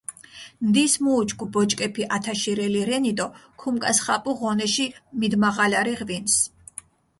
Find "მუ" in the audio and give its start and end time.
1.03-1.11